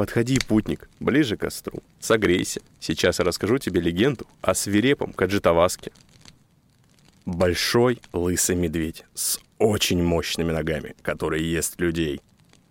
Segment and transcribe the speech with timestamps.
[0.00, 1.82] Подходи, путник, ближе к костру.
[2.00, 2.62] Согрейся.
[2.80, 5.92] Сейчас я расскажу тебе легенду о свирепом Каджитаваске.
[7.26, 12.22] Большой лысый медведь с очень мощными ногами, который ест людей.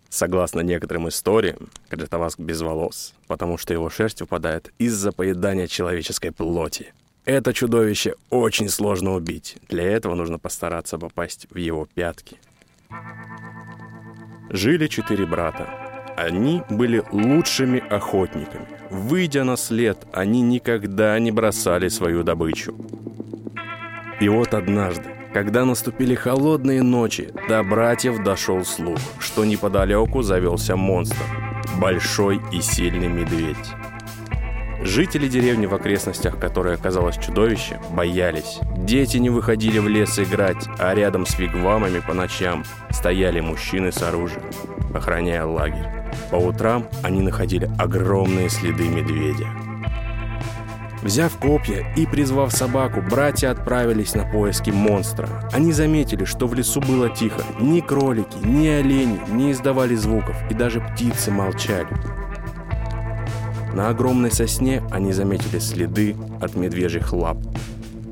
[0.10, 6.96] Согласно некоторым историям, Каджитаваск без волос, потому что его шерсть выпадает из-за поедания человеческой плоти.
[7.26, 9.58] Это чудовище очень сложно убить.
[9.68, 12.38] Для этого нужно постараться попасть в его пятки.
[14.50, 15.89] Жили четыре брата.
[16.20, 18.66] Они были лучшими охотниками.
[18.90, 22.76] Выйдя на след, они никогда не бросали свою добычу.
[24.20, 31.24] И вот однажды, когда наступили холодные ночи, до братьев дошел слух, что неподалеку завелся монстр.
[31.80, 33.56] Большой и сильный медведь.
[34.82, 38.60] Жители деревни в окрестностях, которой оказалось чудовище, боялись.
[38.76, 44.04] Дети не выходили в лес играть, а рядом с вигвамами по ночам стояли мужчины с
[44.04, 44.44] оружием,
[44.94, 45.99] охраняя лагерь.
[46.32, 49.48] По утрам они находили огромные следы медведя.
[51.02, 55.50] Взяв копья и призвав собаку, братья отправились на поиски монстра.
[55.54, 57.42] Они заметили, что в лесу было тихо.
[57.60, 61.88] Ни кролики, ни олени не издавали звуков, и даже птицы молчали.
[63.74, 67.38] На огромной сосне они заметили следы от медвежьих лап.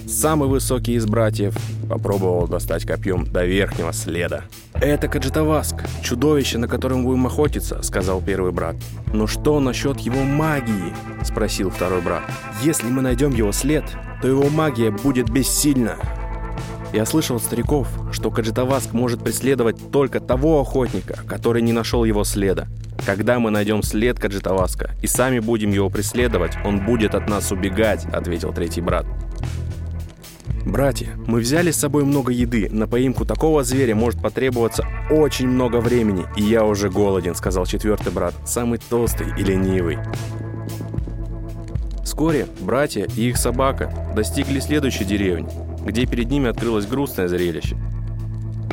[0.08, 1.54] Самый высокий из братьев
[1.90, 4.44] попробовал достать копьем до верхнего следа.
[4.74, 8.78] «Это Каджитаваск, чудовище, на котором будем охотиться»,— сказал первый брат.
[9.14, 10.94] «Но что насчет его магии?»—
[11.26, 12.24] спросил второй брат.
[12.64, 13.84] «Если мы найдем его след,
[14.22, 15.98] то его магия будет бессильна».
[16.94, 22.24] Я слышал от стариков, что Каджитаваск может преследовать только того охотника, который не нашел его
[22.24, 22.68] следа.
[23.06, 28.06] Когда мы найдем след Каджитаваска и сами будем его преследовать, он будет от нас убегать»,—
[28.14, 29.06] ответил третий брат.
[30.66, 32.70] «Братья, мы взяли с собой много еды.
[32.70, 38.12] На поимку такого зверя может потребоваться очень много времени, и я уже голоден»,— сказал четвертый
[38.12, 39.98] брат, самый толстый и ленивый.
[42.04, 45.50] Вскоре братья и их собака достигли следующей деревни,
[45.86, 47.78] где перед ними открылось грустное зрелище.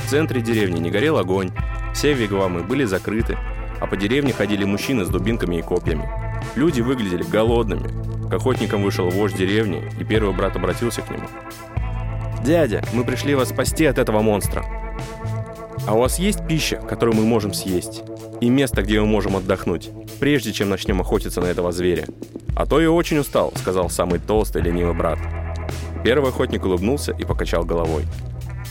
[0.05, 1.51] В центре деревни не горел огонь,
[1.95, 3.37] все вигвамы были закрыты,
[3.81, 6.09] а по деревне ходили мужчины с дубинками и копьями.
[6.57, 7.89] Люди выглядели голодными.
[8.31, 11.27] К охотникам вышел вождь деревни, и первый брат обратился к нему.
[12.45, 14.65] «Дядя, мы пришли вас спасти от этого монстра.
[15.87, 18.03] А у вас есть пища, которую мы можем съесть?
[18.41, 19.91] И место, где мы можем отдохнуть,
[20.21, 22.07] прежде чем начнем охотиться на этого зверя?
[22.57, 25.19] А то я очень устал»,— сказал самый толстый ленивый брат.
[26.05, 28.05] Первый охотник улыбнулся и покачал головой.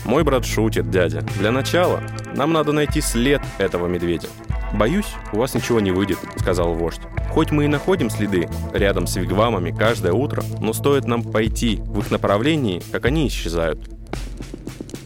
[0.04, 1.22] «Мой брат шутит, дядя.
[1.38, 2.00] Для начала
[2.36, 4.28] нам надо найти след этого медведя.
[4.74, 7.00] «Боюсь, у вас ничего не выйдет»,— сказал вождь.
[7.34, 11.98] «Хоть мы и находим следы рядом с вигвамами каждое утро, но стоит нам пойти в
[11.98, 13.80] их направлении, как они исчезают».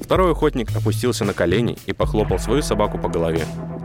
[0.02, 3.44] Второй охотник опустился на колени и похлопал свою собаку по голове.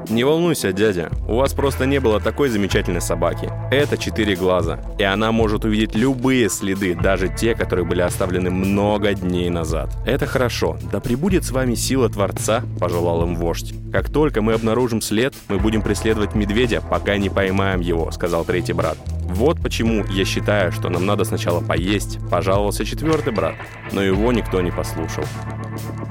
[0.09, 3.49] Не волнуйся, дядя, у вас просто не было такой замечательной собаки.
[3.71, 9.13] Это четыре глаза, и она может увидеть любые следы, даже те, которые были оставлены много
[9.13, 9.89] дней назад.
[10.05, 10.77] Это хорошо.
[10.91, 13.73] Да прибудет с вами сила Творца, пожелал им вождь.
[13.91, 18.73] Как только мы обнаружим след, мы будем преследовать медведя, пока не поймаем его, сказал третий
[18.73, 18.97] брат.
[19.33, 23.55] Вот почему я считаю, что нам надо сначала поесть, пожаловался четвертый брат,
[23.91, 25.23] но его никто не послушал.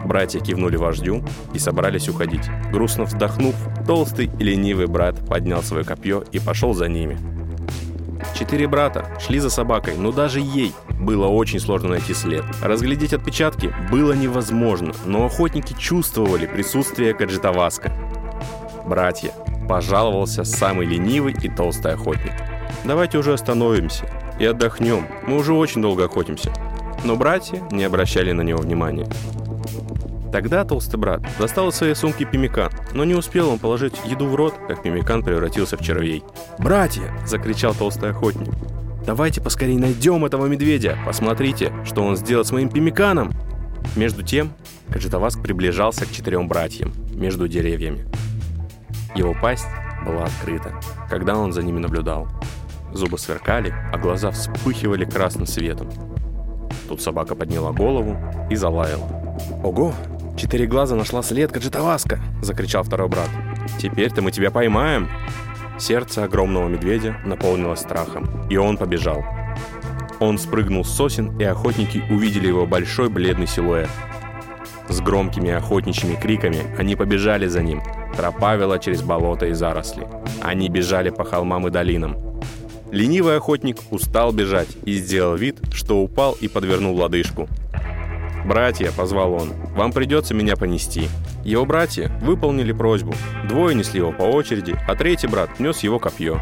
[0.05, 1.25] Братья кивнули вождю
[1.55, 2.49] и собрались уходить.
[2.71, 3.55] Грустно вздохнув,
[3.87, 7.19] толстый и ленивый брат поднял свое копье и пошел за ними.
[8.34, 12.45] Четыре брата шли за собакой, но даже ей было очень сложно найти след.
[12.62, 17.93] Разглядеть отпечатки было невозможно, но охотники чувствовали присутствие Каджитаваска.
[18.87, 19.33] «Братья»,—
[19.69, 22.33] пожаловался самый ленивый и толстый охотник.
[22.84, 24.06] «Давайте уже остановимся
[24.39, 26.53] и отдохнем, мы уже очень долго охотимся».
[27.05, 29.06] Но братья не обращали на него внимания.
[30.32, 34.34] Тогда толстый брат достал из своей сумки пимикан, но не успел он положить еду в
[34.34, 36.25] рот, как пимикан превратился в червей.
[36.59, 38.48] «Братья!»– закричал толстый охотник.
[39.04, 40.97] «Давайте поскорее найдем этого медведя!
[41.04, 43.32] Посмотрите, что он сделал с моим пимиканом!»
[43.94, 44.53] Между тем,
[44.91, 48.06] Каджитаваск приближался к четырем братьям между деревьями.
[49.14, 49.67] Его пасть
[50.06, 50.73] была открыта,
[51.11, 52.28] когда он за ними наблюдал.
[52.93, 55.90] Зубы сверкали, а глаза вспыхивали красным светом.
[56.88, 58.17] Тут собака подняла голову
[58.50, 59.08] и залаяла.
[59.62, 59.94] «Ого,
[60.37, 63.29] Четыре глаза нашла след Каджитаваска!»— закричал второй брат.
[63.79, 65.08] «Теперь-то мы тебя поймаем!»
[65.79, 69.25] Сердце огромного медведя наполнилось страхом, и он побежал.
[70.20, 73.90] Он спрыгнул с сосен, и охотники увидели его большой бледный силуэт.
[74.88, 77.82] С громкими охотничьими криками они побежали за ним.
[78.17, 80.06] Тропа вела через болото и заросли.
[80.40, 82.17] Они бежали по холмам и долинам.
[82.90, 87.49] Ленивый охотник устал бежать и сделал вид, что упал и подвернул лодыжку.
[88.44, 91.09] «Братья»,— позвал он,— «вам придется меня понести».
[91.44, 93.15] Его братья выполнили просьбу.
[93.49, 96.41] Двое несли его по очереди, а третий брат нес его копье.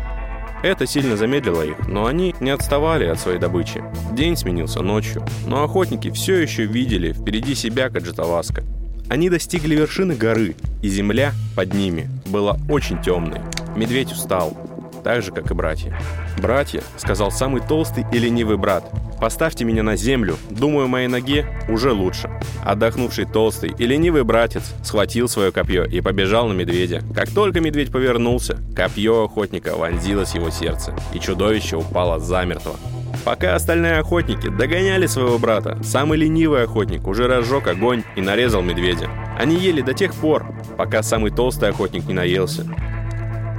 [0.62, 3.82] Это сильно замедлило их, но они не отставали от своей добычи.
[4.12, 8.62] День сменился ночью, но охотники все еще видели впереди себя Каджитаваска.
[9.08, 13.41] Они достигли вершины горы, и земля под ними была очень темной.
[13.75, 14.56] Медведь устал,
[15.02, 15.97] так же, как и братья.
[16.41, 21.93] «Братья»,— сказал самый толстый и ленивый брат,— «поставьте меня на землю, думаю, моей ноге уже
[21.93, 22.31] лучше».
[22.64, 27.02] Отдохнувший толстый и ленивый братец схватил свое копье и побежал на медведя.
[27.14, 32.76] Как только медведь повернулся, копье охотника вонзилось его сердце, и чудовище упало замертво.
[33.25, 39.11] Пока остальные охотники догоняли своего брата, самый ленивый охотник уже разжег огонь и нарезал медведя.
[39.38, 40.46] Они ели до тех пор,
[40.76, 42.67] пока самый толстый охотник не наелся.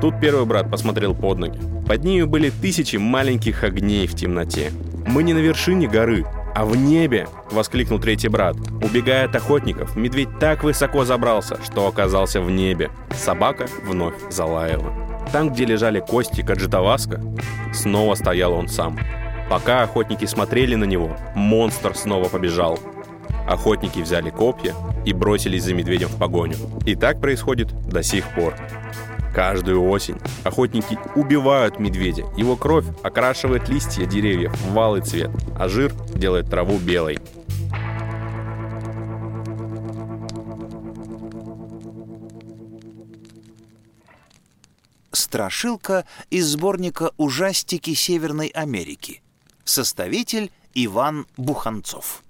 [0.02, 1.60] Тут первый брат посмотрел под ноги.
[1.88, 4.72] Под ними были тысячи маленьких огней в темноте.
[5.06, 6.26] «Мы не на вершине горы,
[6.56, 8.56] а в небе!»— воскликнул третий брат.
[8.84, 12.90] Убегая от охотников, медведь так высоко забрался, что оказался в небе.
[13.16, 14.92] Собака вновь залаяла.
[15.32, 17.22] Там, где лежали кости Каджитаваска,
[17.72, 18.98] снова стоял он сам.
[19.52, 22.80] Пока охотники смотрели на него, монстр снова побежал.
[23.48, 24.74] Охотники взяли копья
[25.06, 26.56] и бросились за медведем в погоню.
[26.86, 28.56] И так происходит до сих пор.
[29.34, 32.26] Каждую осень охотники убивают медведя.
[32.36, 37.20] Его кровь окрашивает листья деревьев в валый цвет, а жир делает траву белой.
[45.14, 49.22] Страшилка из сборника «Ужастики Северной Америки».
[49.64, 52.22] Составитель Иван Буханцов.